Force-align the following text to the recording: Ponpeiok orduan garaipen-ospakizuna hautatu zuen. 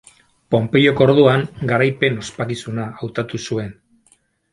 Ponpeiok 0.53 1.01
orduan 1.05 1.43
garaipen-ospakizuna 1.71 2.87
hautatu 3.03 3.41
zuen. 3.49 3.69